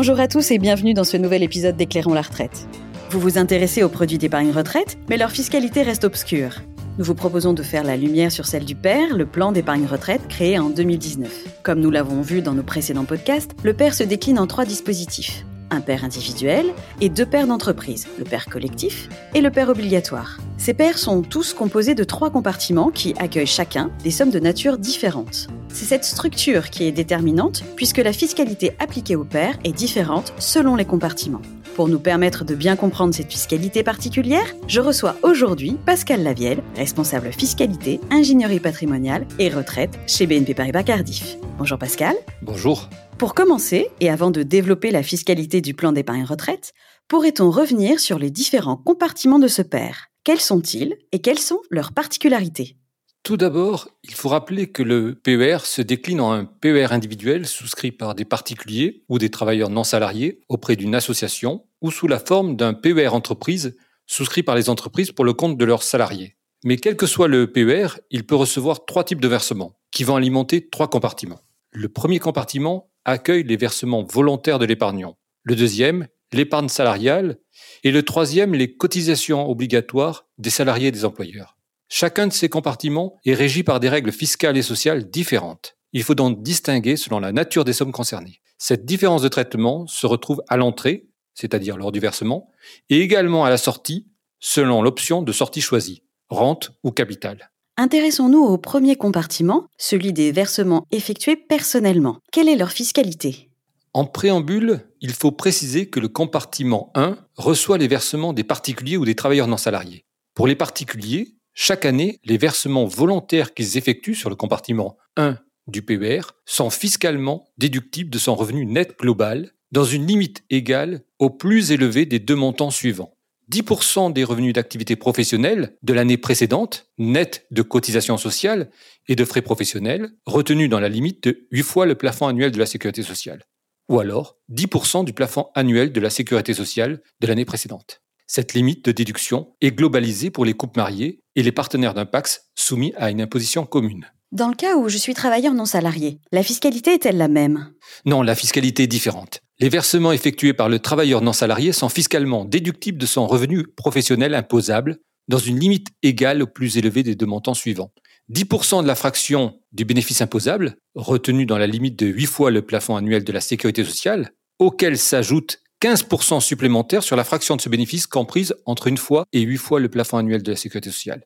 Bonjour 0.00 0.20
à 0.20 0.28
tous 0.28 0.52
et 0.52 0.58
bienvenue 0.58 0.94
dans 0.94 1.02
ce 1.02 1.16
nouvel 1.16 1.42
épisode 1.42 1.76
d'Éclairons 1.76 2.14
la 2.14 2.22
retraite. 2.22 2.68
Vous 3.10 3.18
vous 3.18 3.36
intéressez 3.36 3.82
aux 3.82 3.88
produits 3.88 4.16
d'épargne 4.16 4.52
retraite, 4.52 4.96
mais 5.10 5.16
leur 5.16 5.32
fiscalité 5.32 5.82
reste 5.82 6.04
obscure. 6.04 6.60
Nous 6.98 7.04
vous 7.04 7.16
proposons 7.16 7.52
de 7.52 7.64
faire 7.64 7.82
la 7.82 7.96
lumière 7.96 8.30
sur 8.30 8.46
celle 8.46 8.64
du 8.64 8.76
PER, 8.76 9.08
le 9.12 9.26
plan 9.26 9.50
d'épargne 9.50 9.86
retraite 9.86 10.28
créé 10.28 10.56
en 10.56 10.70
2019. 10.70 11.62
Comme 11.64 11.80
nous 11.80 11.90
l'avons 11.90 12.22
vu 12.22 12.42
dans 12.42 12.54
nos 12.54 12.62
précédents 12.62 13.06
podcasts, 13.06 13.56
le 13.64 13.74
PER 13.74 13.90
se 13.90 14.04
décline 14.04 14.38
en 14.38 14.46
trois 14.46 14.64
dispositifs 14.64 15.44
un 15.70 15.80
père 15.80 16.04
individuel 16.04 16.66
et 17.00 17.08
deux 17.08 17.26
pères 17.26 17.46
d'entreprise, 17.46 18.06
le 18.18 18.24
père 18.24 18.46
collectif 18.46 19.08
et 19.34 19.40
le 19.40 19.50
père 19.50 19.68
obligatoire. 19.68 20.38
Ces 20.56 20.74
pairs 20.74 20.98
sont 20.98 21.22
tous 21.22 21.54
composés 21.54 21.94
de 21.94 22.04
trois 22.04 22.30
compartiments 22.30 22.90
qui 22.90 23.14
accueillent 23.18 23.46
chacun 23.46 23.90
des 24.02 24.10
sommes 24.10 24.30
de 24.30 24.40
nature 24.40 24.78
différentes. 24.78 25.48
C'est 25.68 25.84
cette 25.84 26.04
structure 26.04 26.70
qui 26.70 26.84
est 26.84 26.92
déterminante 26.92 27.64
puisque 27.76 27.98
la 27.98 28.12
fiscalité 28.12 28.74
appliquée 28.78 29.16
au 29.16 29.24
père 29.24 29.58
est 29.64 29.72
différente 29.72 30.32
selon 30.38 30.76
les 30.76 30.84
compartiments. 30.84 31.42
Pour 31.76 31.88
nous 31.88 32.00
permettre 32.00 32.44
de 32.44 32.56
bien 32.56 32.74
comprendre 32.74 33.14
cette 33.14 33.30
fiscalité 33.30 33.84
particulière, 33.84 34.46
je 34.66 34.80
reçois 34.80 35.14
aujourd'hui 35.22 35.76
Pascal 35.86 36.24
Lavielle, 36.24 36.62
responsable 36.74 37.30
fiscalité, 37.32 38.00
ingénierie 38.10 38.58
patrimoniale 38.58 39.26
et 39.38 39.48
retraite 39.48 39.96
chez 40.08 40.26
BNP 40.26 40.54
Paribas 40.54 40.82
Cardiff. 40.82 41.36
Bonjour 41.56 41.78
Pascal. 41.78 42.16
Bonjour. 42.42 42.88
Pour 43.18 43.34
commencer, 43.34 43.90
et 43.98 44.10
avant 44.10 44.30
de 44.30 44.44
développer 44.44 44.92
la 44.92 45.02
fiscalité 45.02 45.60
du 45.60 45.74
plan 45.74 45.90
d'épargne 45.90 46.22
retraite, 46.22 46.72
pourrait-on 47.08 47.50
revenir 47.50 47.98
sur 47.98 48.16
les 48.16 48.30
différents 48.30 48.76
compartiments 48.76 49.40
de 49.40 49.48
ce 49.48 49.60
père 49.60 50.06
Quels 50.22 50.38
sont-ils 50.38 50.96
et 51.10 51.18
quelles 51.18 51.40
sont 51.40 51.60
leurs 51.68 51.90
particularités? 51.90 52.76
Tout 53.24 53.36
d'abord, 53.36 53.88
il 54.04 54.14
faut 54.14 54.28
rappeler 54.28 54.70
que 54.70 54.84
le 54.84 55.16
PER 55.16 55.58
se 55.64 55.82
décline 55.82 56.20
en 56.20 56.30
un 56.30 56.44
PER 56.44 56.92
individuel 56.92 57.44
souscrit 57.44 57.90
par 57.90 58.14
des 58.14 58.24
particuliers 58.24 59.02
ou 59.08 59.18
des 59.18 59.30
travailleurs 59.30 59.70
non 59.70 59.82
salariés 59.82 60.38
auprès 60.48 60.76
d'une 60.76 60.94
association 60.94 61.64
ou 61.80 61.90
sous 61.90 62.06
la 62.06 62.20
forme 62.20 62.54
d'un 62.54 62.72
PER 62.72 63.08
entreprise 63.08 63.76
souscrit 64.06 64.44
par 64.44 64.54
les 64.54 64.70
entreprises 64.70 65.10
pour 65.10 65.24
le 65.24 65.32
compte 65.32 65.58
de 65.58 65.64
leurs 65.64 65.82
salariés. 65.82 66.36
Mais 66.62 66.76
quel 66.76 66.96
que 66.96 67.06
soit 67.06 67.26
le 67.26 67.50
PER, 67.50 67.98
il 68.12 68.24
peut 68.24 68.36
recevoir 68.36 68.86
trois 68.86 69.02
types 69.02 69.20
de 69.20 69.26
versements 69.26 69.76
qui 69.90 70.04
vont 70.04 70.14
alimenter 70.14 70.68
trois 70.68 70.88
compartiments. 70.88 71.40
Le 71.72 71.88
premier 71.88 72.20
compartiment 72.20 72.88
accueille 73.04 73.44
les 73.44 73.56
versements 73.56 74.04
volontaires 74.04 74.58
de 74.58 74.66
l'épargnant. 74.66 75.18
Le 75.42 75.56
deuxième, 75.56 76.08
l'épargne 76.32 76.68
salariale. 76.68 77.38
Et 77.84 77.90
le 77.90 78.02
troisième, 78.02 78.54
les 78.54 78.76
cotisations 78.76 79.48
obligatoires 79.48 80.26
des 80.38 80.50
salariés 80.50 80.88
et 80.88 80.92
des 80.92 81.04
employeurs. 81.04 81.56
Chacun 81.88 82.26
de 82.26 82.32
ces 82.32 82.48
compartiments 82.48 83.18
est 83.24 83.34
régi 83.34 83.62
par 83.62 83.80
des 83.80 83.88
règles 83.88 84.12
fiscales 84.12 84.56
et 84.56 84.62
sociales 84.62 85.10
différentes. 85.10 85.76
Il 85.92 86.02
faut 86.02 86.14
donc 86.14 86.42
distinguer 86.42 86.96
selon 86.96 87.18
la 87.18 87.32
nature 87.32 87.64
des 87.64 87.72
sommes 87.72 87.92
concernées. 87.92 88.40
Cette 88.58 88.84
différence 88.84 89.22
de 89.22 89.28
traitement 89.28 89.86
se 89.86 90.06
retrouve 90.06 90.42
à 90.48 90.56
l'entrée, 90.56 91.08
c'est-à-dire 91.34 91.76
lors 91.76 91.92
du 91.92 92.00
versement, 92.00 92.50
et 92.90 93.00
également 93.00 93.44
à 93.44 93.50
la 93.50 93.56
sortie, 93.56 94.06
selon 94.38 94.82
l'option 94.82 95.22
de 95.22 95.32
sortie 95.32 95.62
choisie, 95.62 96.02
rente 96.28 96.72
ou 96.82 96.90
capital. 96.90 97.50
Intéressons-nous 97.80 98.42
au 98.42 98.58
premier 98.58 98.96
compartiment, 98.96 99.68
celui 99.78 100.12
des 100.12 100.32
versements 100.32 100.84
effectués 100.90 101.36
personnellement. 101.36 102.18
Quelle 102.32 102.48
est 102.48 102.56
leur 102.56 102.72
fiscalité? 102.72 103.50
En 103.94 104.04
préambule, 104.04 104.80
il 105.00 105.12
faut 105.12 105.30
préciser 105.30 105.88
que 105.88 106.00
le 106.00 106.08
compartiment 106.08 106.90
1 106.96 107.16
reçoit 107.36 107.78
les 107.78 107.86
versements 107.86 108.32
des 108.32 108.42
particuliers 108.42 108.96
ou 108.96 109.04
des 109.04 109.14
travailleurs 109.14 109.46
non 109.46 109.56
salariés. 109.56 110.04
Pour 110.34 110.48
les 110.48 110.56
particuliers, 110.56 111.36
chaque 111.54 111.84
année, 111.84 112.18
les 112.24 112.36
versements 112.36 112.84
volontaires 112.84 113.54
qu'ils 113.54 113.78
effectuent 113.78 114.16
sur 114.16 114.28
le 114.28 114.34
compartiment 114.34 114.96
1 115.16 115.38
du 115.68 115.82
PER 115.82 116.22
sont 116.46 116.70
fiscalement 116.70 117.44
déductibles 117.58 118.10
de 118.10 118.18
son 118.18 118.34
revenu 118.34 118.66
net 118.66 118.98
global 118.98 119.52
dans 119.70 119.84
une 119.84 120.04
limite 120.04 120.42
égale 120.50 121.02
au 121.20 121.30
plus 121.30 121.70
élevé 121.70 122.06
des 122.06 122.18
deux 122.18 122.34
montants 122.34 122.72
suivants. 122.72 123.14
10% 123.52 124.12
des 124.12 124.24
revenus 124.24 124.52
d'activité 124.52 124.96
professionnelle 124.96 125.76
de 125.82 125.92
l'année 125.92 126.18
précédente, 126.18 126.86
net 126.98 127.46
de 127.50 127.62
cotisations 127.62 128.18
sociales 128.18 128.70
et 129.08 129.16
de 129.16 129.24
frais 129.24 129.42
professionnels, 129.42 130.10
retenus 130.26 130.68
dans 130.68 130.80
la 130.80 130.88
limite 130.88 131.24
de 131.24 131.46
8 131.50 131.62
fois 131.62 131.86
le 131.86 131.94
plafond 131.94 132.26
annuel 132.26 132.52
de 132.52 132.58
la 132.58 132.66
sécurité 132.66 133.02
sociale. 133.02 133.44
Ou 133.88 134.00
alors 134.00 134.36
10% 134.52 135.04
du 135.04 135.14
plafond 135.14 135.46
annuel 135.54 135.92
de 135.92 136.00
la 136.00 136.10
sécurité 136.10 136.52
sociale 136.52 137.00
de 137.20 137.26
l'année 137.26 137.46
précédente. 137.46 138.02
Cette 138.26 138.52
limite 138.52 138.84
de 138.84 138.92
déduction 138.92 139.54
est 139.62 139.70
globalisée 139.70 140.30
pour 140.30 140.44
les 140.44 140.52
couples 140.52 140.78
mariés 140.78 141.22
et 141.34 141.42
les 141.42 141.52
partenaires 141.52 141.94
d'un 141.94 142.04
PAX 142.04 142.50
soumis 142.54 142.92
à 142.96 143.10
une 143.10 143.22
imposition 143.22 143.64
commune. 143.64 144.06
Dans 144.30 144.48
le 144.48 144.54
cas 144.54 144.76
où 144.76 144.90
je 144.90 144.98
suis 144.98 145.14
travailleur 145.14 145.54
non 145.54 145.64
salarié, 145.64 146.20
la 146.32 146.42
fiscalité 146.42 146.92
est-elle 146.92 147.16
la 147.16 147.28
même? 147.28 147.72
Non, 148.04 148.20
la 148.20 148.34
fiscalité 148.34 148.82
est 148.82 148.88
différente. 148.88 149.40
Les 149.60 149.68
versements 149.68 150.12
effectués 150.12 150.52
par 150.52 150.68
le 150.68 150.78
travailleur 150.78 151.20
non 151.20 151.32
salarié 151.32 151.72
sont 151.72 151.88
fiscalement 151.88 152.44
déductibles 152.44 152.98
de 152.98 153.06
son 153.06 153.26
revenu 153.26 153.66
professionnel 153.66 154.34
imposable 154.34 154.98
dans 155.26 155.38
une 155.38 155.58
limite 155.58 155.88
égale 156.02 156.42
au 156.42 156.46
plus 156.46 156.78
élevé 156.78 157.02
des 157.02 157.14
deux 157.14 157.26
montants 157.26 157.54
suivants. 157.54 157.92
10% 158.32 158.82
de 158.82 158.86
la 158.86 158.94
fraction 158.94 159.58
du 159.72 159.84
bénéfice 159.84 160.20
imposable, 160.20 160.76
retenue 160.94 161.46
dans 161.46 161.58
la 161.58 161.66
limite 161.66 161.98
de 161.98 162.06
8 162.06 162.26
fois 162.26 162.50
le 162.50 162.62
plafond 162.62 162.96
annuel 162.96 163.24
de 163.24 163.32
la 163.32 163.40
sécurité 163.40 163.84
sociale, 163.84 164.30
auquel 164.58 164.96
s'ajoute 164.98 165.60
15% 165.82 166.40
supplémentaire 166.40 167.02
sur 167.02 167.16
la 167.16 167.24
fraction 167.24 167.56
de 167.56 167.60
ce 167.60 167.68
bénéfice 167.68 168.06
comprise 168.06 168.54
entre 168.64 168.86
une 168.86 168.98
fois 168.98 169.24
et 169.32 169.40
8 169.40 169.56
fois 169.56 169.80
le 169.80 169.88
plafond 169.88 170.18
annuel 170.18 170.42
de 170.42 170.50
la 170.50 170.56
sécurité 170.56 170.90
sociale 170.90 171.24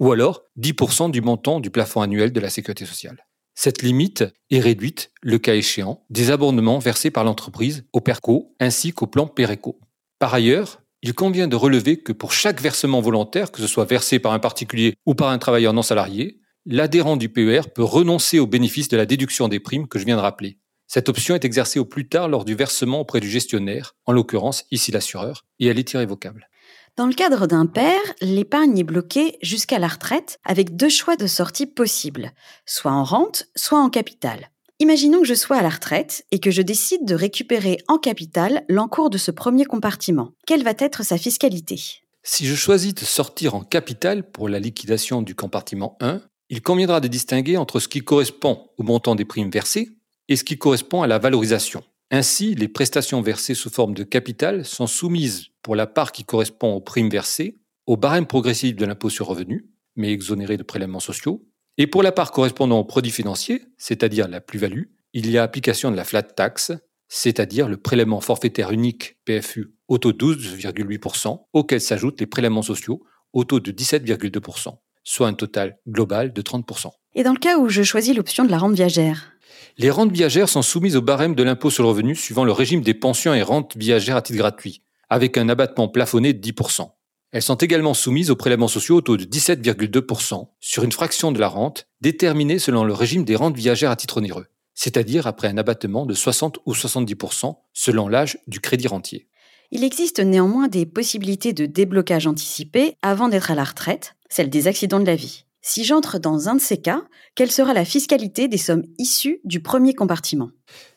ou 0.00 0.10
alors 0.10 0.42
10% 0.58 1.10
du 1.10 1.20
montant 1.20 1.60
du 1.60 1.70
plafond 1.70 2.00
annuel 2.00 2.32
de 2.32 2.40
la 2.40 2.50
sécurité 2.50 2.86
sociale. 2.86 3.24
Cette 3.62 3.82
limite 3.82 4.24
est 4.50 4.58
réduite, 4.58 5.12
le 5.20 5.36
cas 5.36 5.54
échéant, 5.54 6.02
des 6.08 6.30
abondements 6.30 6.78
versés 6.78 7.10
par 7.10 7.24
l'entreprise 7.24 7.84
au 7.92 8.00
PERCO 8.00 8.56
ainsi 8.58 8.94
qu'au 8.94 9.06
plan 9.06 9.26
PERECO. 9.26 9.78
Par 10.18 10.32
ailleurs, 10.32 10.80
il 11.02 11.12
convient 11.12 11.46
de 11.46 11.56
relever 11.56 11.98
que 11.98 12.14
pour 12.14 12.32
chaque 12.32 12.62
versement 12.62 13.02
volontaire, 13.02 13.52
que 13.52 13.60
ce 13.60 13.66
soit 13.66 13.84
versé 13.84 14.18
par 14.18 14.32
un 14.32 14.38
particulier 14.38 14.94
ou 15.04 15.14
par 15.14 15.28
un 15.28 15.36
travailleur 15.36 15.74
non 15.74 15.82
salarié, 15.82 16.40
l'adhérent 16.64 17.18
du 17.18 17.28
PER 17.28 17.68
peut 17.74 17.84
renoncer 17.84 18.38
au 18.38 18.46
bénéfice 18.46 18.88
de 18.88 18.96
la 18.96 19.04
déduction 19.04 19.46
des 19.46 19.60
primes 19.60 19.88
que 19.88 19.98
je 19.98 20.06
viens 20.06 20.16
de 20.16 20.22
rappeler. 20.22 20.58
Cette 20.86 21.10
option 21.10 21.34
est 21.34 21.44
exercée 21.44 21.78
au 21.78 21.84
plus 21.84 22.08
tard 22.08 22.30
lors 22.30 22.46
du 22.46 22.54
versement 22.54 23.00
auprès 23.00 23.20
du 23.20 23.28
gestionnaire, 23.28 23.94
en 24.06 24.12
l'occurrence 24.12 24.64
ici 24.70 24.90
l'assureur, 24.90 25.44
et 25.58 25.66
elle 25.66 25.78
est 25.78 25.92
irrévocable. 25.92 26.48
Dans 26.96 27.06
le 27.06 27.14
cadre 27.14 27.46
d'un 27.46 27.66
père, 27.66 28.00
l'épargne 28.20 28.78
est 28.78 28.84
bloquée 28.84 29.38
jusqu'à 29.42 29.78
la 29.78 29.88
retraite 29.88 30.38
avec 30.44 30.76
deux 30.76 30.88
choix 30.88 31.16
de 31.16 31.26
sortie 31.26 31.66
possibles, 31.66 32.32
soit 32.66 32.92
en 32.92 33.04
rente, 33.04 33.46
soit 33.56 33.80
en 33.80 33.90
capital. 33.90 34.50
Imaginons 34.80 35.20
que 35.20 35.26
je 35.26 35.34
sois 35.34 35.58
à 35.58 35.62
la 35.62 35.68
retraite 35.68 36.24
et 36.30 36.40
que 36.40 36.50
je 36.50 36.62
décide 36.62 37.04
de 37.04 37.14
récupérer 37.14 37.78
en 37.88 37.98
capital 37.98 38.64
l'encours 38.68 39.10
de 39.10 39.18
ce 39.18 39.30
premier 39.30 39.64
compartiment. 39.66 40.32
Quelle 40.46 40.64
va 40.64 40.72
être 40.78 41.04
sa 41.04 41.18
fiscalité? 41.18 42.02
Si 42.22 42.46
je 42.46 42.54
choisis 42.54 42.94
de 42.94 43.04
sortir 43.04 43.54
en 43.54 43.62
capital 43.62 44.30
pour 44.30 44.48
la 44.48 44.58
liquidation 44.58 45.22
du 45.22 45.34
compartiment 45.34 45.96
1, 46.00 46.20
il 46.48 46.62
conviendra 46.62 47.00
de 47.00 47.08
distinguer 47.08 47.56
entre 47.56 47.78
ce 47.78 47.88
qui 47.88 48.00
correspond 48.00 48.68
au 48.76 48.82
montant 48.82 49.14
des 49.14 49.24
primes 49.24 49.50
versées 49.50 49.90
et 50.28 50.36
ce 50.36 50.44
qui 50.44 50.58
correspond 50.58 51.02
à 51.02 51.06
la 51.06 51.18
valorisation. 51.18 51.82
Ainsi, 52.10 52.56
les 52.56 52.68
prestations 52.68 53.22
versées 53.22 53.54
sous 53.54 53.70
forme 53.70 53.94
de 53.94 54.02
capital 54.02 54.64
sont 54.64 54.88
soumises 54.88 55.48
pour 55.62 55.76
la 55.76 55.86
part 55.86 56.10
qui 56.10 56.24
correspond 56.24 56.72
aux 56.72 56.80
primes 56.80 57.08
versées, 57.08 57.58
au 57.86 57.96
barème 57.96 58.26
progressif 58.26 58.74
de 58.74 58.84
l'impôt 58.84 59.10
sur 59.10 59.26
revenu, 59.26 59.70
mais 59.94 60.12
exonéré 60.12 60.56
de 60.56 60.64
prélèvements 60.64 61.00
sociaux, 61.00 61.46
et 61.78 61.86
pour 61.86 62.02
la 62.02 62.10
part 62.10 62.32
correspondant 62.32 62.80
aux 62.80 62.84
produits 62.84 63.12
financiers, 63.12 63.62
c'est-à-dire 63.78 64.26
la 64.26 64.40
plus-value, 64.40 64.84
il 65.12 65.30
y 65.30 65.38
a 65.38 65.44
application 65.44 65.90
de 65.92 65.96
la 65.96 66.04
flat 66.04 66.22
tax, 66.22 66.72
c'est-à-dire 67.08 67.68
le 67.68 67.76
prélèvement 67.76 68.20
forfaitaire 68.20 68.72
unique 68.72 69.16
PFU 69.24 69.72
au 69.86 69.98
taux 69.98 70.12
de 70.12 70.34
12,8%, 70.34 71.46
auquel 71.52 71.80
s'ajoutent 71.80 72.20
les 72.20 72.26
prélèvements 72.26 72.62
sociaux 72.62 73.02
au 73.32 73.44
taux 73.44 73.60
de 73.60 73.70
17,2%, 73.70 74.78
soit 75.04 75.28
un 75.28 75.34
total 75.34 75.78
global 75.88 76.32
de 76.32 76.42
30%. 76.42 76.90
Et 77.14 77.22
dans 77.22 77.32
le 77.32 77.38
cas 77.38 77.58
où 77.58 77.68
je 77.68 77.82
choisis 77.82 78.16
l'option 78.16 78.44
de 78.44 78.50
la 78.50 78.58
rente 78.58 78.74
viagère 78.74 79.32
Les 79.78 79.90
rentes 79.90 80.12
viagères 80.12 80.48
sont 80.48 80.62
soumises 80.62 80.96
au 80.96 81.02
barème 81.02 81.34
de 81.34 81.42
l'impôt 81.42 81.70
sur 81.70 81.82
le 81.82 81.88
revenu 81.88 82.14
suivant 82.14 82.44
le 82.44 82.52
régime 82.52 82.82
des 82.82 82.94
pensions 82.94 83.34
et 83.34 83.42
rentes 83.42 83.76
viagères 83.76 84.16
à 84.16 84.22
titre 84.22 84.38
gratuit, 84.38 84.82
avec 85.08 85.36
un 85.36 85.48
abattement 85.48 85.88
plafonné 85.88 86.32
de 86.32 86.40
10%. 86.40 86.90
Elles 87.32 87.42
sont 87.42 87.56
également 87.56 87.94
soumises 87.94 88.30
aux 88.30 88.36
prélèvements 88.36 88.68
sociaux 88.68 88.96
au 88.96 89.00
taux 89.00 89.16
de 89.16 89.24
17,2% 89.24 90.48
sur 90.58 90.82
une 90.82 90.92
fraction 90.92 91.30
de 91.30 91.38
la 91.38 91.48
rente 91.48 91.86
déterminée 92.00 92.58
selon 92.58 92.82
le 92.82 92.92
régime 92.92 93.24
des 93.24 93.36
rentes 93.36 93.56
viagères 93.56 93.92
à 93.92 93.96
titre 93.96 94.18
onéreux, 94.18 94.46
c'est-à-dire 94.74 95.26
après 95.26 95.48
un 95.48 95.56
abattement 95.56 96.06
de 96.06 96.14
60 96.14 96.58
ou 96.66 96.72
70% 96.72 97.54
selon 97.72 98.08
l'âge 98.08 98.38
du 98.48 98.60
crédit 98.60 98.88
rentier. 98.88 99.28
Il 99.70 99.84
existe 99.84 100.18
néanmoins 100.18 100.66
des 100.66 100.86
possibilités 100.86 101.52
de 101.52 101.66
déblocage 101.66 102.26
anticipé 102.26 102.96
avant 103.02 103.28
d'être 103.28 103.52
à 103.52 103.54
la 103.54 103.62
retraite, 103.62 104.16
celle 104.28 104.50
des 104.50 104.66
accidents 104.66 104.98
de 104.98 105.06
la 105.06 105.14
vie. 105.14 105.44
Si 105.62 105.84
j'entre 105.84 106.18
dans 106.18 106.48
un 106.48 106.54
de 106.54 106.60
ces 106.60 106.80
cas, 106.80 107.02
quelle 107.34 107.50
sera 107.50 107.74
la 107.74 107.84
fiscalité 107.84 108.48
des 108.48 108.56
sommes 108.56 108.84
issues 108.98 109.40
du 109.44 109.60
premier 109.60 109.94
compartiment? 109.94 110.50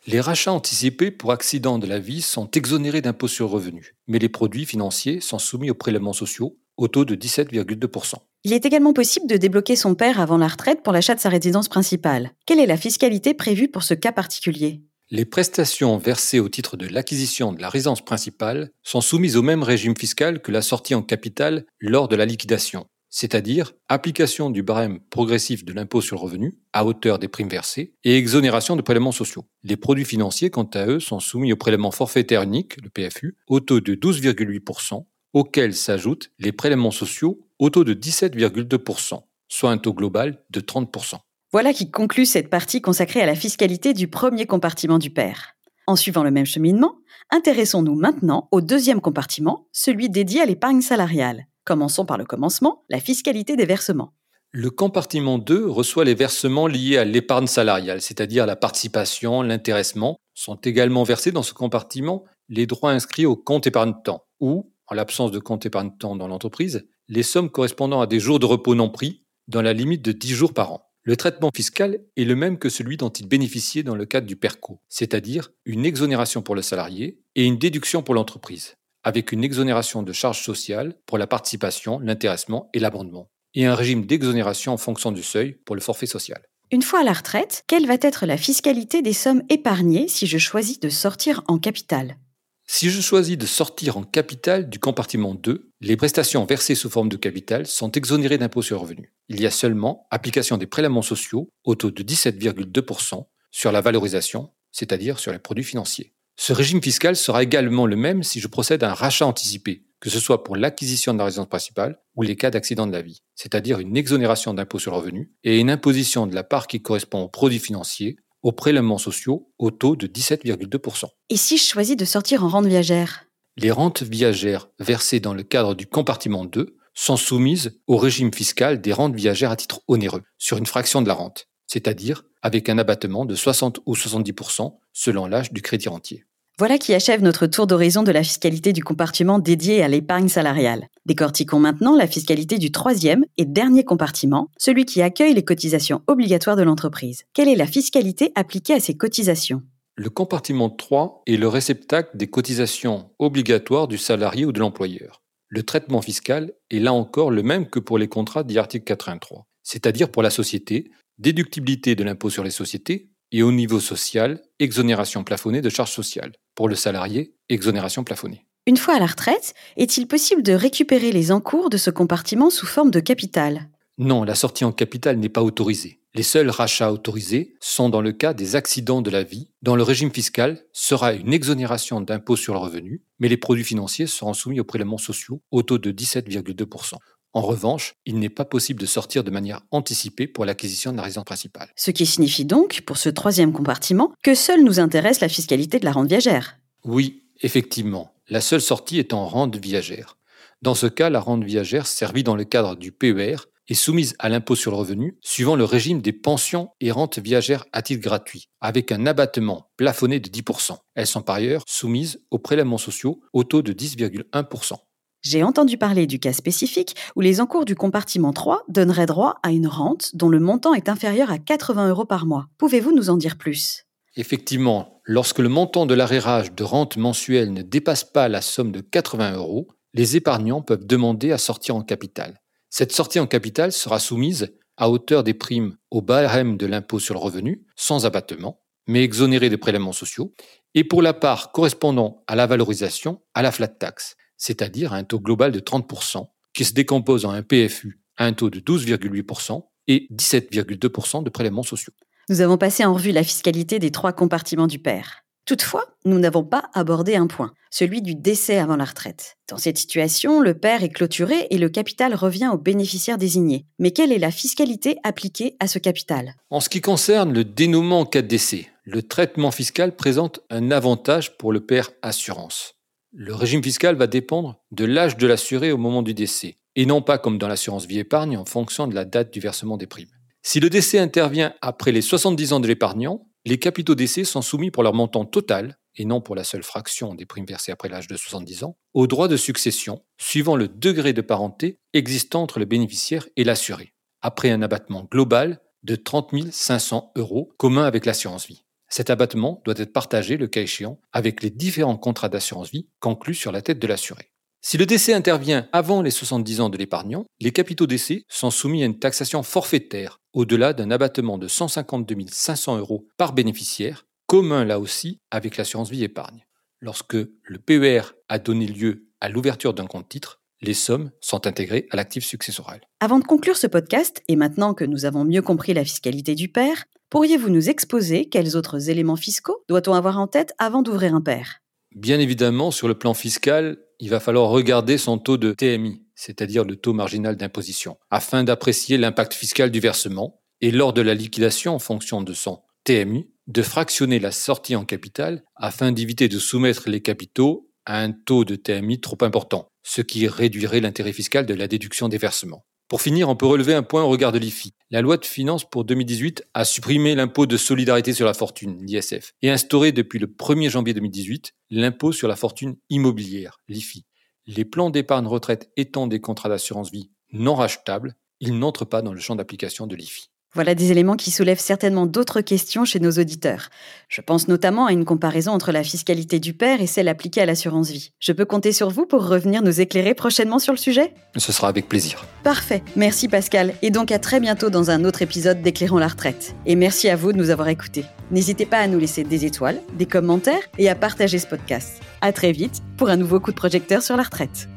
Les 0.07 0.21
rachats 0.21 0.53
anticipés 0.53 1.11
pour 1.11 1.31
accident 1.31 1.79
de 1.79 1.87
la 1.87 1.99
vie 1.99 2.21
sont 2.21 2.49
exonérés 2.51 3.01
d'impôt 3.01 3.27
sur 3.27 3.49
revenu, 3.49 3.95
mais 4.07 4.19
les 4.19 4.29
produits 4.29 4.65
financiers 4.65 5.19
sont 5.19 5.39
soumis 5.39 5.69
aux 5.69 5.75
prélèvements 5.75 6.13
sociaux 6.13 6.57
au 6.77 6.87
taux 6.87 7.05
de 7.05 7.15
17,2%. 7.15 8.15
Il 8.45 8.53
est 8.53 8.65
également 8.65 8.93
possible 8.93 9.27
de 9.27 9.37
débloquer 9.37 9.75
son 9.75 9.95
père 9.95 10.19
avant 10.19 10.37
la 10.37 10.47
retraite 10.47 10.81
pour 10.81 10.93
l'achat 10.93 11.15
de 11.15 11.19
sa 11.19 11.29
résidence 11.29 11.67
principale. 11.67 12.31
Quelle 12.45 12.59
est 12.59 12.65
la 12.65 12.77
fiscalité 12.77 13.33
prévue 13.33 13.67
pour 13.67 13.83
ce 13.83 13.93
cas 13.93 14.11
particulier? 14.11 14.81
Les 15.11 15.25
prestations 15.25 15.97
versées 15.97 16.39
au 16.39 16.49
titre 16.49 16.75
de 16.75 16.87
l'acquisition 16.87 17.53
de 17.53 17.61
la 17.61 17.69
résidence 17.69 18.03
principale 18.03 18.71
sont 18.81 19.01
soumises 19.01 19.37
au 19.37 19.43
même 19.43 19.61
régime 19.61 19.95
fiscal 19.95 20.41
que 20.41 20.51
la 20.51 20.61
sortie 20.61 20.95
en 20.95 21.03
capital 21.03 21.65
lors 21.79 22.07
de 22.07 22.15
la 22.15 22.25
liquidation, 22.25 22.87
c'est-à-dire 23.13 23.73
application 23.89 24.49
du 24.49 24.63
barème 24.63 24.99
progressif 25.11 25.63
de 25.63 25.71
l'impôt 25.71 26.01
sur 26.01 26.15
le 26.15 26.21
revenu 26.21 26.57
à 26.73 26.83
hauteur 26.83 27.19
des 27.19 27.27
primes 27.27 27.47
versées 27.47 27.93
et 28.03 28.17
exonération 28.17 28.75
de 28.75 28.81
prélèvements 28.81 29.11
sociaux. 29.11 29.45
Les 29.63 29.77
produits 29.77 30.03
financiers, 30.03 30.49
quant 30.49 30.67
à 30.73 30.87
eux, 30.87 30.99
sont 30.99 31.19
soumis 31.19 31.53
au 31.53 31.55
prélèvement 31.55 31.91
forfaitaire 31.91 32.41
unique, 32.41 32.81
le 32.81 32.89
PFU, 32.89 33.37
au 33.47 33.59
taux 33.59 33.81
de 33.81 33.93
12,8%, 33.93 35.05
auquel 35.33 35.75
s'ajoutent 35.75 36.31
les 36.39 36.51
prélèvements 36.51 36.89
sociaux 36.89 37.47
au 37.59 37.69
taux 37.69 37.83
de 37.83 37.93
17,2%, 37.93 39.21
soit 39.47 39.69
un 39.69 39.77
taux 39.77 39.93
global 39.93 40.43
de 40.49 40.59
30%. 40.59 41.17
Voilà 41.51 41.71
qui 41.71 41.91
conclut 41.91 42.25
cette 42.25 42.49
partie 42.49 42.81
consacrée 42.81 43.21
à 43.21 43.27
la 43.27 43.35
fiscalité 43.35 43.93
du 43.93 44.07
premier 44.07 44.47
compartiment 44.47 44.97
du 44.97 45.11
père. 45.11 45.53
En 45.85 45.95
suivant 45.95 46.23
le 46.23 46.31
même 46.31 46.47
cheminement, 46.47 46.95
intéressons-nous 47.29 47.93
maintenant 47.93 48.47
au 48.51 48.59
deuxième 48.59 49.01
compartiment, 49.01 49.67
celui 49.71 50.09
dédié 50.09 50.41
à 50.41 50.47
l'épargne 50.47 50.81
salariale. 50.81 51.45
Commençons 51.65 52.05
par 52.05 52.17
le 52.17 52.25
commencement, 52.25 52.83
la 52.89 52.99
fiscalité 52.99 53.55
des 53.55 53.65
versements. 53.65 54.13
Le 54.51 54.69
compartiment 54.69 55.37
2 55.37 55.65
reçoit 55.65 56.03
les 56.03 56.13
versements 56.13 56.67
liés 56.67 56.97
à 56.97 57.05
l'épargne 57.05 57.47
salariale, 57.47 58.01
c'est-à-dire 58.01 58.45
la 58.45 58.55
participation, 58.55 59.41
l'intéressement. 59.41 60.17
Sont 60.35 60.55
également 60.55 61.03
versés 61.03 61.31
dans 61.31 61.41
ce 61.41 61.53
compartiment 61.53 62.25
les 62.49 62.65
droits 62.65 62.91
inscrits 62.91 63.25
au 63.25 63.35
compte 63.35 63.65
épargne-temps 63.65 64.25
ou, 64.41 64.73
en 64.87 64.95
l'absence 64.95 65.31
de 65.31 65.39
compte 65.39 65.65
épargne-temps 65.65 66.15
dans 66.15 66.27
l'entreprise, 66.27 66.85
les 67.07 67.23
sommes 67.23 67.49
correspondant 67.49 68.01
à 68.01 68.07
des 68.07 68.19
jours 68.19 68.39
de 68.39 68.45
repos 68.45 68.75
non 68.75 68.89
pris 68.89 69.23
dans 69.47 69.61
la 69.61 69.73
limite 69.73 70.01
de 70.01 70.11
10 70.11 70.33
jours 70.33 70.53
par 70.53 70.71
an. 70.71 70.89
Le 71.03 71.15
traitement 71.15 71.49
fiscal 71.53 71.99
est 72.15 72.23
le 72.23 72.35
même 72.35 72.57
que 72.57 72.69
celui 72.69 72.97
dont 72.97 73.09
il 73.09 73.27
bénéficiait 73.27 73.83
dans 73.83 73.95
le 73.95 74.05
cadre 74.05 74.27
du 74.27 74.35
PERCO, 74.35 74.79
c'est-à-dire 74.89 75.51
une 75.65 75.85
exonération 75.85 76.41
pour 76.41 76.55
le 76.55 76.61
salarié 76.61 77.21
et 77.35 77.45
une 77.45 77.57
déduction 77.57 78.03
pour 78.03 78.15
l'entreprise, 78.15 78.75
avec 79.03 79.31
une 79.31 79.43
exonération 79.43 80.03
de 80.03 80.13
charges 80.13 80.41
sociales 80.41 80.95
pour 81.05 81.17
la 81.17 81.27
participation, 81.27 81.99
l'intéressement 81.99 82.69
et 82.73 82.79
l'abondement, 82.79 83.29
et 83.53 83.65
un 83.65 83.75
régime 83.75 84.05
d'exonération 84.05 84.73
en 84.73 84.77
fonction 84.77 85.11
du 85.11 85.23
seuil 85.23 85.53
pour 85.65 85.75
le 85.75 85.81
forfait 85.81 86.05
social. 86.05 86.41
Une 86.71 86.81
fois 86.81 87.01
à 87.01 87.03
la 87.03 87.13
retraite, 87.13 87.63
quelle 87.67 87.85
va 87.85 87.97
être 88.01 88.25
la 88.25 88.37
fiscalité 88.37 89.01
des 89.01 89.13
sommes 89.13 89.43
épargnées 89.49 90.07
si 90.07 90.25
je 90.25 90.37
choisis 90.37 90.79
de 90.79 90.89
sortir 90.89 91.43
en 91.47 91.59
capital? 91.59 92.17
Si 92.65 92.89
je 92.89 93.01
choisis 93.01 93.37
de 93.37 93.45
sortir 93.45 93.97
en 93.97 94.03
capital 94.03 94.69
du 94.69 94.79
compartiment 94.79 95.35
2, 95.35 95.69
les 95.81 95.97
prestations 95.97 96.45
versées 96.45 96.75
sous 96.75 96.89
forme 96.89 97.09
de 97.09 97.17
capital 97.17 97.67
sont 97.67 97.91
exonérées 97.91 98.37
d'impôt 98.37 98.61
sur 98.61 98.77
le 98.77 98.81
revenu. 98.81 99.13
Il 99.27 99.41
y 99.41 99.45
a 99.45 99.51
seulement 99.51 100.07
application 100.11 100.57
des 100.57 100.65
prélèvements 100.65 101.01
sociaux 101.01 101.49
au 101.65 101.75
taux 101.75 101.91
de 101.91 102.01
17,2% 102.01 103.25
sur 103.51 103.71
la 103.71 103.81
valorisation, 103.81 104.51
c'est-à-dire 104.71 105.19
sur 105.19 105.33
les 105.33 105.39
produits 105.39 105.63
financiers. 105.63 106.12
Ce 106.35 106.53
régime 106.53 106.81
fiscal 106.81 107.15
sera 107.15 107.43
également 107.43 107.85
le 107.85 107.95
même 107.95 108.23
si 108.23 108.39
je 108.39 108.47
procède 108.47 108.83
à 108.83 108.91
un 108.91 108.93
rachat 108.93 109.25
anticipé, 109.25 109.85
que 109.99 110.09
ce 110.09 110.19
soit 110.19 110.43
pour 110.43 110.55
l'acquisition 110.55 111.13
de 111.13 111.19
la 111.19 111.25
résidence 111.25 111.47
principale 111.47 111.99
ou 112.15 112.23
les 112.23 112.35
cas 112.35 112.49
d'accident 112.49 112.87
de 112.87 112.91
la 112.91 113.01
vie, 113.01 113.21
c'est-à-dire 113.35 113.79
une 113.79 113.95
exonération 113.95 114.53
d'impôt 114.53 114.79
sur 114.79 114.91
le 114.91 114.97
revenu 114.97 115.31
et 115.43 115.59
une 115.59 115.69
imposition 115.69 116.27
de 116.27 116.35
la 116.35 116.43
part 116.43 116.67
qui 116.67 116.81
correspond 116.81 117.21
aux 117.21 117.29
produits 117.29 117.59
financiers 117.59 118.17
aux 118.41 118.51
prélèvements 118.51 118.97
sociaux 118.97 119.49
au 119.57 119.71
taux 119.71 119.95
de 119.95 120.05
17,2%. 120.05 121.05
Et 121.29 121.37
si 121.37 121.57
je 121.57 121.63
choisis 121.63 121.95
de 121.95 122.05
sortir 122.05 122.43
en 122.43 122.49
rente 122.49 122.65
viagère? 122.65 123.25
Les 123.55 123.71
rentes 123.71 124.03
viagères 124.03 124.69
versées 124.79 125.19
dans 125.19 125.33
le 125.33 125.43
cadre 125.43 125.75
du 125.75 125.87
compartiment 125.87 126.43
2 126.43 126.75
sont 126.93 127.17
soumises 127.17 127.79
au 127.87 127.97
régime 127.97 128.33
fiscal 128.33 128.81
des 128.81 128.93
rentes 128.93 129.15
viagères 129.15 129.51
à 129.51 129.55
titre 129.55 129.81
onéreux 129.87 130.23
sur 130.37 130.57
une 130.57 130.65
fraction 130.65 131.01
de 131.01 131.07
la 131.07 131.13
rente, 131.13 131.47
c'est-à-dire 131.67 132.23
avec 132.43 132.69
un 132.69 132.77
abattement 132.77 133.25
de 133.25 133.33
60 133.33 133.79
ou 133.87 133.95
70% 133.95 134.75
selon 134.93 135.25
l'âge 135.25 135.51
du 135.51 135.63
crédit 135.63 135.89
rentier. 135.89 136.25
Voilà 136.59 136.77
qui 136.77 136.93
achève 136.93 137.23
notre 137.23 137.47
tour 137.47 137.65
d'horizon 137.65 138.03
de 138.03 138.11
la 138.11 138.21
fiscalité 138.21 138.73
du 138.73 138.83
compartiment 138.83 139.39
dédié 139.39 139.81
à 139.81 139.87
l'épargne 139.87 140.27
salariale. 140.27 140.87
Décortiquons 141.07 141.57
maintenant 141.57 141.95
la 141.95 142.05
fiscalité 142.05 142.59
du 142.59 142.71
troisième 142.71 143.25
et 143.37 143.45
dernier 143.45 143.83
compartiment, 143.83 144.51
celui 144.59 144.85
qui 144.85 145.01
accueille 145.01 145.33
les 145.33 145.43
cotisations 145.43 146.03
obligatoires 146.05 146.55
de 146.55 146.61
l'entreprise. 146.61 147.23
Quelle 147.33 147.49
est 147.49 147.55
la 147.55 147.65
fiscalité 147.65 148.31
appliquée 148.35 148.75
à 148.75 148.79
ces 148.79 148.95
cotisations? 148.95 149.63
Le 149.95 150.11
compartiment 150.11 150.69
3 150.69 151.23
est 151.25 151.37
le 151.37 151.47
réceptacle 151.47 152.15
des 152.15 152.27
cotisations 152.27 153.09
obligatoires 153.17 153.87
du 153.87 153.97
salarié 153.97 154.45
ou 154.45 154.51
de 154.51 154.59
l'employeur. 154.59 155.23
Le 155.49 155.63
traitement 155.63 156.01
fiscal 156.01 156.51
est 156.69 156.79
là 156.79 156.93
encore 156.93 157.31
le 157.31 157.41
même 157.41 157.67
que 157.67 157.79
pour 157.79 157.97
les 157.97 158.07
contrats 158.07 158.43
dit 158.43 158.59
article 158.59 158.85
83, 158.85 159.45
c'est-à-dire 159.63 160.09
pour 160.09 160.21
la 160.21 160.29
société, 160.29 160.91
déductibilité 161.17 161.95
de 161.95 162.03
l'impôt 162.03 162.29
sur 162.29 162.43
les 162.43 162.51
sociétés, 162.51 163.09
et 163.31 163.41
au 163.43 163.51
niveau 163.51 163.79
social, 163.79 164.41
exonération 164.59 165.23
plafonnée 165.23 165.61
de 165.61 165.69
charges 165.69 165.91
sociales. 165.91 166.33
Pour 166.55 166.69
le 166.69 166.75
salarié, 166.75 167.35
exonération 167.49 168.03
plafonnée. 168.03 168.45
Une 168.67 168.77
fois 168.77 168.95
à 168.95 168.99
la 168.99 169.07
retraite, 169.07 169.53
est-il 169.75 170.07
possible 170.07 170.43
de 170.43 170.53
récupérer 170.53 171.11
les 171.11 171.31
encours 171.31 171.69
de 171.69 171.77
ce 171.77 171.89
compartiment 171.89 172.49
sous 172.49 172.67
forme 172.67 172.91
de 172.91 172.99
capital? 172.99 173.69
Non, 173.97 174.23
la 174.23 174.35
sortie 174.35 174.65
en 174.65 174.71
capital 174.71 175.17
n'est 175.17 175.29
pas 175.29 175.43
autorisée. 175.43 175.99
Les 176.15 176.23
seuls 176.23 176.51
rachats 176.51 176.91
autorisés 176.91 177.55
sont 177.59 177.89
dans 177.89 178.01
le 178.01 178.11
cas 178.11 178.35
des 178.35 178.55
accidents 178.55 179.01
de 179.01 179.09
la 179.09 179.23
vie, 179.23 179.49
dont 179.63 179.75
le 179.75 179.81
régime 179.81 180.11
fiscal 180.11 180.63
sera 180.71 181.13
une 181.13 181.33
exonération 181.33 182.01
d'impôt 182.01 182.35
sur 182.35 182.53
le 182.53 182.59
revenu, 182.59 183.03
mais 183.17 183.29
les 183.29 183.37
produits 183.37 183.63
financiers 183.63 184.05
seront 184.05 184.33
soumis 184.33 184.59
aux 184.59 184.63
prélèvements 184.63 184.99
sociaux 184.99 185.41
au 185.49 185.63
taux 185.63 185.79
de 185.79 185.91
17,2%. 185.91 186.95
En 187.33 187.41
revanche, 187.41 187.95
il 188.05 188.19
n'est 188.19 188.29
pas 188.29 188.45
possible 188.45 188.79
de 188.79 188.85
sortir 188.85 189.23
de 189.23 189.31
manière 189.31 189.61
anticipée 189.71 190.27
pour 190.27 190.45
l'acquisition 190.45 190.91
de 190.91 190.97
la 190.97 191.03
résidence 191.03 191.25
principale. 191.25 191.69
Ce 191.75 191.89
qui 191.89 192.05
signifie 192.05 192.45
donc, 192.45 192.81
pour 192.81 192.97
ce 192.97 193.09
troisième 193.09 193.53
compartiment, 193.53 194.13
que 194.23 194.35
seule 194.35 194.63
nous 194.63 194.79
intéresse 194.79 195.19
la 195.19 195.29
fiscalité 195.29 195.79
de 195.79 195.85
la 195.85 195.91
rente 195.91 196.07
viagère. 196.07 196.57
Oui, 196.85 197.23
effectivement, 197.41 198.13
la 198.29 198.39
seule 198.39 198.61
sortie 198.61 198.99
est 198.99 199.13
en 199.13 199.25
rente 199.25 199.55
viagère. 199.55 200.17
Dans 200.61 200.75
ce 200.75 200.85
cas, 200.85 201.09
la 201.09 201.19
rente 201.19 201.43
viagère 201.43 201.87
servie 201.87 202.23
dans 202.23 202.35
le 202.35 202.45
cadre 202.45 202.75
du 202.75 202.91
PER 202.91 203.37
est 203.67 203.73
soumise 203.73 204.15
à 204.19 204.29
l'impôt 204.29 204.55
sur 204.55 204.71
le 204.71 204.77
revenu 204.77 205.17
suivant 205.21 205.55
le 205.55 205.63
régime 205.63 206.01
des 206.01 206.13
pensions 206.13 206.69
et 206.81 206.91
rentes 206.91 207.19
viagères 207.19 207.65
à 207.71 207.81
titre 207.81 208.01
gratuit, 208.01 208.49
avec 208.61 208.91
un 208.91 209.05
abattement 209.05 209.71
plafonné 209.77 210.19
de 210.19 210.29
10%. 210.29 210.77
Elles 210.95 211.07
sont 211.07 211.21
par 211.21 211.35
ailleurs 211.35 211.63
soumises 211.67 212.21
aux 212.29 212.39
prélèvements 212.39 212.77
sociaux 212.77 213.21
au 213.33 213.43
taux 213.43 213.61
de 213.61 213.73
10,1%. 213.73 214.75
J'ai 215.23 215.41
entendu 215.41 215.77
parler 215.77 216.05
du 216.05 216.19
cas 216.19 216.33
spécifique 216.33 216.97
où 217.15 217.21
les 217.21 217.39
encours 217.39 217.63
du 217.63 217.75
compartiment 217.75 218.33
3 218.33 218.65
donneraient 218.67 219.05
droit 219.05 219.39
à 219.41 219.51
une 219.51 219.67
rente 219.67 220.13
dont 220.17 220.27
le 220.27 220.41
montant 220.41 220.73
est 220.73 220.89
inférieur 220.89 221.31
à 221.31 221.37
80 221.37 221.87
euros 221.87 222.03
par 222.03 222.25
mois. 222.25 222.49
Pouvez-vous 222.57 222.93
nous 222.93 223.09
en 223.09 223.15
dire 223.15 223.37
plus? 223.37 223.85
Effectivement, 224.17 224.99
lorsque 225.05 225.39
le 225.39 225.47
montant 225.47 225.85
de 225.85 225.93
l'arrérage 225.93 226.53
de 226.53 226.63
rente 226.65 226.97
mensuelle 226.97 227.53
ne 227.53 227.61
dépasse 227.61 228.03
pas 228.03 228.27
la 228.27 228.41
somme 228.41 228.73
de 228.73 228.81
80 228.81 229.35
euros, 229.35 229.69
les 229.93 230.17
épargnants 230.17 230.61
peuvent 230.61 230.85
demander 230.85 231.31
à 231.31 231.37
sortir 231.37 231.77
en 231.77 231.83
capital. 231.83 232.41
Cette 232.69 232.91
sortie 232.91 233.21
en 233.21 233.25
capital 233.25 233.71
sera 233.71 233.99
soumise 233.99 234.53
à 234.75 234.89
hauteur 234.89 235.23
des 235.23 235.33
primes 235.33 235.77
au 235.89 236.01
barème 236.01 236.57
de 236.57 236.65
l'impôt 236.65 236.99
sur 236.99 237.13
le 237.13 237.21
revenu, 237.21 237.65
sans 237.77 238.05
abattement, 238.05 238.59
mais 238.87 239.03
exonérée 239.03 239.49
des 239.49 239.57
prélèvements 239.57 239.93
sociaux, 239.93 240.33
et 240.75 240.83
pour 240.83 241.01
la 241.01 241.13
part 241.13 241.53
correspondant 241.53 242.23
à 242.27 242.35
la 242.35 242.45
valorisation, 242.45 243.21
à 243.33 243.41
la 243.41 243.51
flat 243.53 243.69
tax, 243.69 244.17
c'est-à-dire 244.43 244.91
à 244.91 244.97
un 244.97 245.05
taux 245.05 245.21
global 245.21 245.53
de 245.53 245.61
30%, 245.61 246.27
qui 246.53 246.65
se 246.65 246.73
décompose 246.73 247.23
en 247.23 247.31
un 247.31 247.43
PFU 247.43 248.01
à 248.17 248.25
un 248.25 248.33
taux 248.33 248.49
de 248.49 248.59
12,8% 248.59 249.63
et 249.87 250.07
17,2% 250.11 251.23
de 251.23 251.29
prélèvements 251.29 251.63
sociaux. 251.63 251.93
Nous 252.27 252.41
avons 252.41 252.57
passé 252.57 252.83
en 252.83 252.93
revue 252.93 253.13
la 253.13 253.23
fiscalité 253.23 253.79
des 253.79 253.91
trois 253.91 254.11
compartiments 254.11 254.67
du 254.67 254.79
père. 254.79 255.23
Toutefois, 255.45 255.85
nous 256.03 256.19
n'avons 256.19 256.43
pas 256.43 256.69
abordé 256.73 257.15
un 257.15 257.27
point, 257.27 257.53
celui 257.71 258.01
du 258.01 258.15
décès 258.15 258.57
avant 258.57 258.75
la 258.75 258.83
retraite. 258.83 259.37
Dans 259.49 259.57
cette 259.57 259.77
situation, 259.77 260.41
le 260.41 260.53
père 260.53 260.83
est 260.83 260.89
clôturé 260.89 261.47
et 261.49 261.57
le 261.57 261.69
capital 261.69 262.13
revient 262.13 262.49
au 262.53 262.57
bénéficiaire 262.57 263.17
désigné. 263.17 263.65
Mais 263.79 263.91
quelle 263.91 264.11
est 264.11 264.19
la 264.19 264.31
fiscalité 264.31 264.97
appliquée 265.03 265.55
à 265.61 265.67
ce 265.67 265.79
capital? 265.79 266.35
En 266.49 266.59
ce 266.59 266.67
qui 266.67 266.81
concerne 266.81 267.33
le 267.33 267.45
dénouement 267.45 268.01
en 268.01 268.05
cas 268.05 268.21
de 268.21 268.27
décès, 268.27 268.67
le 268.83 269.03
traitement 269.03 269.51
fiscal 269.51 269.95
présente 269.95 270.41
un 270.49 270.69
avantage 270.71 271.37
pour 271.37 271.53
le 271.53 271.65
père 271.65 271.91
assurance. 272.01 272.75
Le 273.15 273.35
régime 273.35 273.63
fiscal 273.63 273.95
va 273.95 274.07
dépendre 274.07 274.59
de 274.71 274.85
l'âge 274.85 275.17
de 275.17 275.27
l'assuré 275.27 275.71
au 275.71 275.77
moment 275.77 276.01
du 276.01 276.15
décès, 276.15 276.57
et 276.75 276.87
non 276.87 277.03
pas 277.03 277.19
comme 277.19 277.37
dans 277.37 277.47
l'assurance 277.47 277.85
vie 277.85 277.99
épargne 277.99 278.37
en 278.37 278.45
fonction 278.45 278.87
de 278.87 278.95
la 278.95 279.05
date 279.05 279.31
du 279.31 279.39
versement 279.39 279.77
des 279.77 279.85
primes. 279.85 280.09
Si 280.41 280.59
le 280.59 280.67
décès 280.67 280.97
intervient 280.97 281.53
après 281.61 281.91
les 281.91 282.01
70 282.01 282.53
ans 282.53 282.59
de 282.59 282.67
l'épargnant, 282.67 283.27
les 283.45 283.59
capitaux 283.59 283.93
décès 283.93 284.23
sont 284.23 284.41
soumis 284.41 284.71
pour 284.71 284.81
leur 284.81 284.95
montant 284.95 285.25
total, 285.25 285.77
et 285.95 286.05
non 286.05 286.21
pour 286.21 286.33
la 286.33 286.43
seule 286.43 286.63
fraction 286.63 287.13
des 287.13 287.27
primes 287.27 287.45
versées 287.45 287.71
après 287.71 287.87
l'âge 287.87 288.07
de 288.07 288.17
70 288.17 288.63
ans, 288.63 288.77
au 288.95 289.05
droit 289.05 289.27
de 289.27 289.37
succession, 289.37 290.01
suivant 290.17 290.55
le 290.55 290.67
degré 290.67 291.13
de 291.13 291.21
parenté 291.21 291.77
existant 291.93 292.41
entre 292.41 292.57
le 292.57 292.65
bénéficiaire 292.65 293.27
et 293.37 293.43
l'assuré, 293.43 293.93
après 294.21 294.49
un 294.49 294.63
abattement 294.63 295.07
global 295.11 295.61
de 295.83 295.95
30 295.95 296.51
500 296.51 297.11
euros 297.15 297.53
commun 297.57 297.83
avec 297.83 298.07
l'assurance 298.07 298.47
vie. 298.47 298.63
Cet 298.95 299.09
abattement 299.09 299.59
doit 299.65 299.73
être 299.77 299.91
partagé, 299.91 300.37
le 300.37 300.45
cas 300.45 300.61
échéant, 300.61 300.99
avec 301.13 301.41
les 301.41 301.49
différents 301.49 301.97
contrats 301.97 302.29
d'assurance 302.29 302.69
vie 302.69 302.87
conclus 302.99 303.33
sur 303.33 303.51
la 303.51 303.63
tête 303.63 303.79
de 303.79 303.87
l'assuré. 303.87 304.29
Si 304.61 304.77
le 304.77 304.85
décès 304.85 305.15
intervient 305.15 305.67
avant 305.71 306.03
les 306.03 306.11
70 306.11 306.61
ans 306.61 306.69
de 306.69 306.77
l'épargnant, 306.77 307.25
les 307.39 307.51
capitaux 307.51 307.87
décès 307.87 308.23
sont 308.27 308.51
soumis 308.51 308.83
à 308.83 308.85
une 308.85 308.99
taxation 308.99 309.41
forfaitaire 309.41 310.19
au-delà 310.31 310.73
d'un 310.73 310.91
abattement 310.91 311.39
de 311.39 311.47
152 311.47 312.27
500 312.29 312.77
euros 312.77 313.07
par 313.17 313.33
bénéficiaire 313.33 314.05
commun 314.27 314.63
là 314.63 314.79
aussi 314.79 315.17
avec 315.31 315.57
l'assurance 315.57 315.89
vie 315.89 316.03
épargne. 316.03 316.45
Lorsque 316.79 317.15
le 317.15 317.57
PER 317.57 318.13
a 318.29 318.37
donné 318.37 318.67
lieu 318.67 319.07
à 319.21 319.27
l'ouverture 319.27 319.73
d'un 319.73 319.87
compte 319.87 320.07
titre, 320.07 320.42
les 320.63 320.73
sommes 320.73 321.11
sont 321.21 321.45
intégrées 321.45 321.87
à 321.91 321.97
l'actif 321.97 322.25
successoral. 322.25 322.81
Avant 322.99 323.19
de 323.19 323.23
conclure 323.23 323.57
ce 323.57 323.67
podcast, 323.67 324.21
et 324.27 324.35
maintenant 324.35 324.73
que 324.73 324.85
nous 324.85 325.05
avons 325.05 325.25
mieux 325.25 325.41
compris 325.41 325.73
la 325.73 325.83
fiscalité 325.83 326.35
du 326.35 326.49
père, 326.49 326.85
pourriez-vous 327.09 327.49
nous 327.49 327.69
exposer 327.69 328.29
quels 328.29 328.57
autres 328.57 328.89
éléments 328.89 329.15
fiscaux 329.15 329.63
doit-on 329.69 329.93
avoir 329.93 330.19
en 330.19 330.27
tête 330.27 330.53
avant 330.57 330.81
d'ouvrir 330.81 331.13
un 331.13 331.21
père? 331.21 331.59
Bien 331.95 332.19
évidemment, 332.19 332.71
sur 332.71 332.87
le 332.87 332.97
plan 332.97 333.13
fiscal, 333.13 333.77
il 333.99 334.09
va 334.09 334.19
falloir 334.19 334.49
regarder 334.49 334.97
son 334.97 335.19
taux 335.19 335.37
de 335.37 335.53
TMI, 335.53 336.01
c'est-à-dire 336.15 336.63
le 336.63 336.75
taux 336.75 336.93
marginal 336.93 337.35
d'imposition, 337.35 337.97
afin 338.09 338.43
d'apprécier 338.43 338.97
l'impact 338.97 339.33
fiscal 339.33 339.69
du 339.69 339.79
versement 339.79 340.41
et 340.61 340.71
lors 340.71 340.93
de 340.93 341.01
la 341.01 341.13
liquidation 341.13 341.75
en 341.75 341.79
fonction 341.79 342.21
de 342.21 342.33
son 342.33 342.61
TMI, 342.83 343.29
de 343.47 343.61
fractionner 343.61 344.19
la 344.19 344.31
sortie 344.31 344.75
en 344.75 344.85
capital 344.85 345.43
afin 345.55 345.91
d'éviter 345.91 346.29
de 346.29 346.39
soumettre 346.39 346.89
les 346.89 347.01
capitaux 347.01 347.69
à 347.85 347.99
un 347.99 348.11
taux 348.11 348.45
de 348.45 348.55
TMI 348.55 349.01
trop 349.01 349.17
important, 349.21 349.67
ce 349.83 350.01
qui 350.01 350.27
réduirait 350.27 350.81
l'intérêt 350.81 351.13
fiscal 351.13 351.45
de 351.45 351.53
la 351.53 351.67
déduction 351.67 352.09
des 352.09 352.17
versements. 352.17 352.65
Pour 352.87 353.01
finir, 353.01 353.29
on 353.29 353.35
peut 353.35 353.45
relever 353.45 353.73
un 353.73 353.83
point 353.83 354.03
au 354.03 354.09
regard 354.09 354.31
de 354.31 354.37
l'IFI. 354.37 354.73
La 354.91 355.01
loi 355.01 355.17
de 355.17 355.25
finances 355.25 355.67
pour 355.67 355.83
2018 355.83 356.43
a 356.53 356.65
supprimé 356.65 357.15
l'impôt 357.15 357.45
de 357.45 357.57
solidarité 357.57 358.13
sur 358.13 358.25
la 358.25 358.33
fortune, 358.33 358.77
l'ISF, 358.85 359.33
et 359.41 359.49
instauré 359.49 359.91
depuis 359.91 360.19
le 360.19 360.27
1er 360.27 360.69
janvier 360.69 360.93
2018 360.93 361.53
l'impôt 361.71 362.11
sur 362.11 362.27
la 362.27 362.35
fortune 362.35 362.75
immobilière, 362.89 363.59
l'IFI. 363.67 364.05
Les 364.45 364.65
plans 364.65 364.89
d'épargne 364.89 365.27
retraite 365.27 365.71
étant 365.77 366.07
des 366.07 366.19
contrats 366.19 366.49
d'assurance 366.49 366.91
vie 366.91 367.09
non 367.31 367.55
rachetables, 367.55 368.15
ils 368.39 368.57
n'entrent 368.57 368.85
pas 368.85 369.01
dans 369.01 369.13
le 369.13 369.19
champ 369.19 369.35
d'application 369.35 369.87
de 369.87 369.95
l'IFI. 369.95 370.29
Voilà 370.55 370.75
des 370.75 370.91
éléments 370.91 371.15
qui 371.15 371.31
soulèvent 371.31 371.59
certainement 371.59 372.05
d'autres 372.05 372.41
questions 372.41 372.85
chez 372.85 372.99
nos 372.99 373.11
auditeurs. 373.11 373.69
Je 374.07 374.21
pense 374.21 374.47
notamment 374.47 374.85
à 374.85 374.91
une 374.91 375.03
comparaison 375.03 375.51
entre 375.51 375.71
la 375.71 375.83
fiscalité 375.83 376.39
du 376.39 376.53
père 376.53 376.79
et 376.79 376.85
celle 376.85 377.07
appliquée 377.07 377.41
à 377.41 377.47
l'assurance 377.47 377.89
vie. 377.89 378.11
Je 378.19 378.31
peux 378.33 378.45
compter 378.45 378.71
sur 378.71 378.91
vous 378.91 379.07
pour 379.07 379.27
revenir 379.27 379.63
nous 379.63 379.81
éclairer 379.81 380.13
prochainement 380.13 380.59
sur 380.59 380.71
le 380.71 380.77
sujet? 380.77 381.13
Ce 381.37 381.51
sera 381.51 381.69
avec 381.69 381.89
plaisir. 381.89 382.23
Parfait. 382.43 382.83
Merci 382.95 383.27
Pascal. 383.27 383.73
Et 383.81 383.89
donc 383.89 384.11
à 384.11 384.19
très 384.19 384.39
bientôt 384.39 384.69
dans 384.69 384.91
un 384.91 385.05
autre 385.05 385.23
épisode 385.23 385.63
d'Éclairons 385.63 385.97
la 385.97 386.07
retraite. 386.07 386.53
Et 386.67 386.75
merci 386.75 387.09
à 387.09 387.15
vous 387.15 387.33
de 387.33 387.37
nous 387.37 387.49
avoir 387.49 387.67
écoutés. 387.69 388.05
N'hésitez 388.29 388.67
pas 388.67 388.77
à 388.77 388.87
nous 388.87 388.99
laisser 388.99 389.23
des 389.23 389.45
étoiles, 389.45 389.81
des 389.97 390.05
commentaires 390.05 390.61
et 390.77 390.87
à 390.87 390.93
partager 390.93 391.39
ce 391.39 391.47
podcast. 391.47 391.99
À 392.21 392.31
très 392.31 392.51
vite 392.51 392.83
pour 392.97 393.09
un 393.09 393.17
nouveau 393.17 393.39
coup 393.39 393.51
de 393.51 393.57
projecteur 393.57 394.03
sur 394.03 394.17
la 394.17 394.23
retraite. 394.23 394.67